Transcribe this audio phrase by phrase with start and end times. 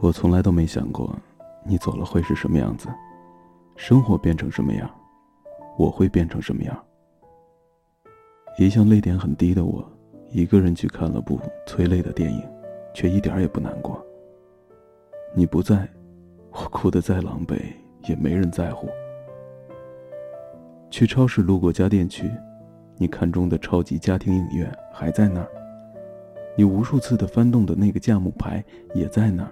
[0.00, 1.12] 我从来都没想过，
[1.64, 2.88] 你走了会是什么样子，
[3.74, 4.88] 生活变成什么样，
[5.76, 6.84] 我会变成什么样。
[8.58, 9.84] 一向泪点很低的我，
[10.30, 12.40] 一个人去看了部催泪的电影，
[12.94, 14.00] 却一点也不难过。
[15.34, 15.88] 你不在，
[16.52, 17.60] 我哭得再狼狈
[18.08, 18.88] 也没人在乎。
[20.90, 22.30] 去超市路过家电区，
[22.96, 25.48] 你看中的超级家庭影院还在那儿，
[26.56, 29.50] 你无数次的翻动的那个价目牌也在那儿。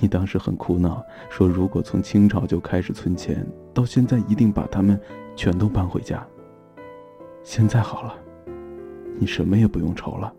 [0.00, 5.00] 你当时很苦恼，说如果从清朝就开始存钱，到现在一定把它们
[5.34, 6.24] 全都搬回家。
[7.42, 8.14] 现在好了，
[9.18, 10.32] 你什么也不用愁了，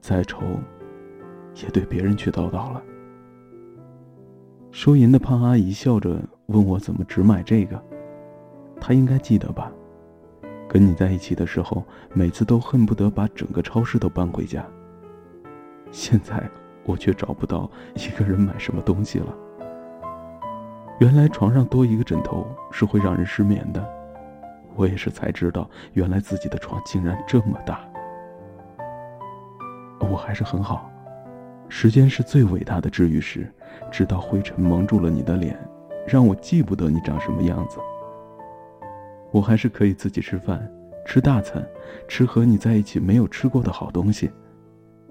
[0.00, 0.42] 再愁，
[1.62, 2.82] 也对别人去叨叨了。
[4.70, 7.82] 收银的胖阿姨笑着问我怎么只买这个，
[8.80, 9.72] 她应该记得吧？
[10.68, 11.82] 跟你在一起的时候，
[12.12, 14.66] 每次都恨不得把整个超市都搬回家。
[15.90, 16.48] 现在。
[16.90, 19.32] 我却找不到一个人买什么东西了。
[20.98, 23.88] 原来床上多一个枕头是会让人失眠的，
[24.74, 27.80] 我也是才知道，原来自己的床竟然这么大。
[30.00, 30.90] 我还是很好，
[31.68, 33.50] 时间是最伟大的治愈师，
[33.90, 35.56] 直到灰尘蒙住了你的脸，
[36.08, 37.78] 让我记不得你长什么样子。
[39.30, 40.68] 我还是可以自己吃饭，
[41.06, 41.64] 吃大餐，
[42.08, 44.28] 吃和你在一起没有吃过的好东西。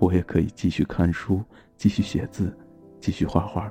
[0.00, 1.44] 我也可以继续看书，
[1.76, 2.56] 继续写字，
[2.98, 3.70] 继续画画。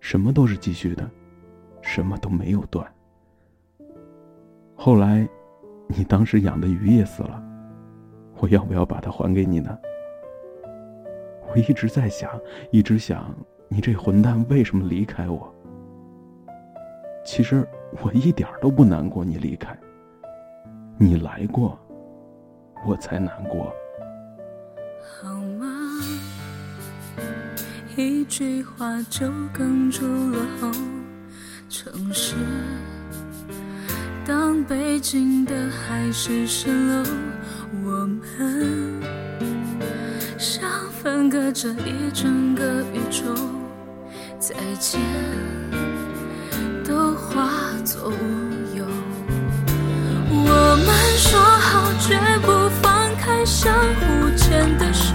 [0.00, 1.08] 什么都是继续的，
[1.80, 2.84] 什么都没有断。
[4.74, 5.28] 后来，
[5.86, 7.40] 你当时养的鱼也死了，
[8.38, 9.78] 我要不要把它还给你呢？
[11.48, 12.28] 我一直在想，
[12.72, 13.32] 一直想，
[13.68, 15.54] 你这混蛋为什么离开我？
[17.24, 17.64] 其实
[18.02, 19.78] 我一点都不难过，你离开。
[20.98, 21.78] 你来过，
[22.84, 23.72] 我才难过。
[25.02, 25.66] 好吗？
[27.96, 30.70] 一句话就哽住了喉。
[31.68, 32.34] 城市，
[34.26, 37.04] 当北京的海市蜃楼，
[37.84, 39.00] 我们
[40.38, 43.34] 像分隔着一整个宇宙，
[44.38, 45.00] 再见
[46.84, 47.50] 都化
[47.84, 48.14] 作乌
[53.44, 55.14] 相互牵的手，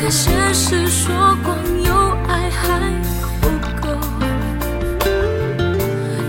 [0.00, 1.94] 可现实说光有
[2.26, 2.80] 爱还
[3.40, 3.48] 不
[3.80, 3.88] 够。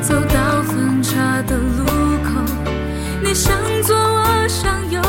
[0.01, 1.83] 走到分岔的路
[2.23, 2.29] 口，
[3.23, 5.01] 你向左我向右，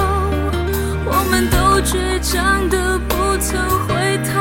[1.05, 4.41] 我们都倔强的不曾回头。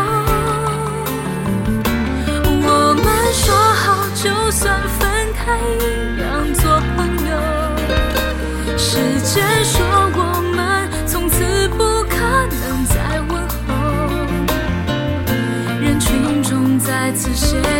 [2.63, 4.99] 我们说好，就算分
[5.33, 6.63] 开一样做
[6.95, 6.99] 朋
[7.29, 7.31] 友。
[8.77, 9.63] 时间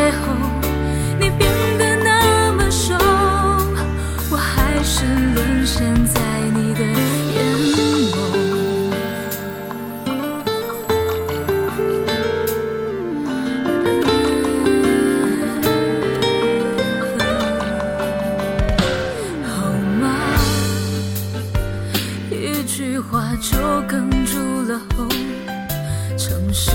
[0.02, 0.14] 次邂逅，
[1.20, 2.96] 你变得那么瘦，
[4.32, 6.20] 我还是沦陷在
[6.56, 7.38] 你的眼
[8.10, 8.16] 眸。
[19.46, 19.70] 好
[20.02, 20.04] 吗？
[22.32, 23.56] 一句话就
[23.88, 25.08] 哽住了喉。
[26.18, 26.72] 城市，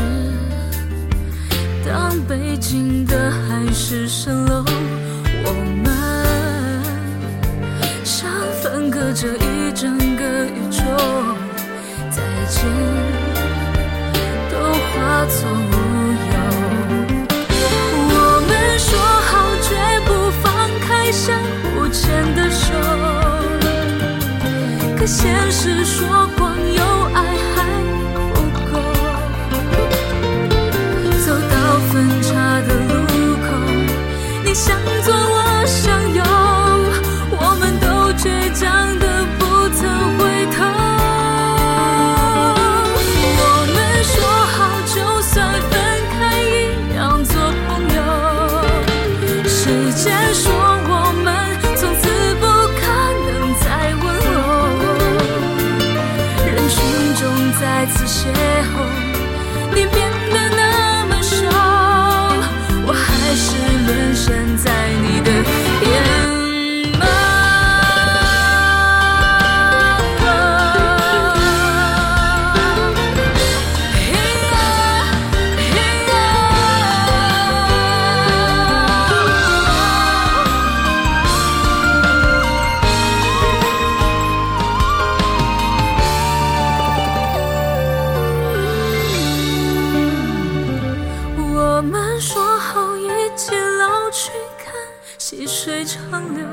[1.87, 4.65] 当北京的海市蜃楼，
[5.45, 5.53] 我
[5.85, 5.87] 们
[8.03, 8.29] 像
[8.61, 10.83] 分隔着一整个宇宙，
[12.11, 12.67] 再见
[14.51, 15.73] 都化作乌
[16.27, 16.35] 有。
[18.11, 18.15] 我
[18.49, 18.89] 们说
[19.29, 19.31] 好
[19.63, 19.69] 绝
[20.07, 20.09] 不
[20.43, 20.45] 放
[20.81, 21.25] 开相
[21.63, 22.03] 互牵
[22.35, 22.65] 的手。
[24.99, 26.27] 可现实说
[91.77, 94.73] 我们说好一起老去看
[95.19, 96.47] 细水长流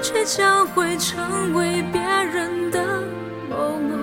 [0.00, 2.80] 却将会成为别人的
[3.48, 3.96] 某某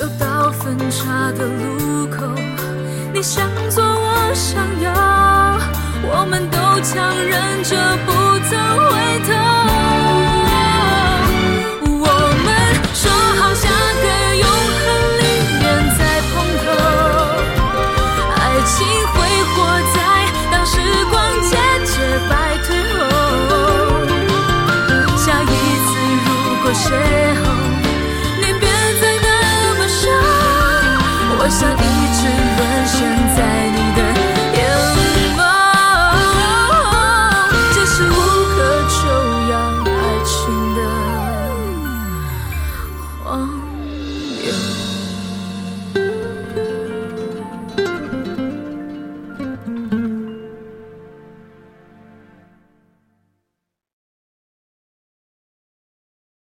[0.00, 2.26] 又到分岔的路口
[3.12, 4.90] 你向左我向右
[6.10, 9.93] 我们都强忍着不曾回头。